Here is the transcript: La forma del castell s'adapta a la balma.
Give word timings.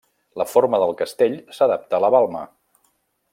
La 0.41 0.45
forma 0.53 0.79
del 0.83 0.93
castell 1.01 1.35
s'adapta 1.59 1.99
a 1.99 2.01
la 2.07 2.11
balma. 2.17 2.43